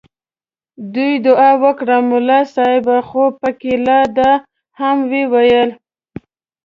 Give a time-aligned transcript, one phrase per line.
[0.93, 4.31] دوی دعا وکړه ملا صاحب خو پکې لا دا
[4.79, 5.69] هم وویل.